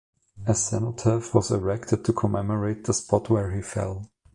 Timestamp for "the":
2.85-2.93